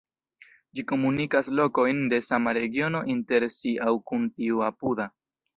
Ĝi 0.77 0.85
komunikas 0.91 1.49
lokojn 1.59 2.01
de 2.13 2.21
sama 2.29 2.55
regiono 2.61 3.05
inter 3.17 3.47
si 3.59 3.77
aŭ 3.91 3.95
kun 4.11 4.29
tiu 4.41 4.69
apuda. 4.71 5.09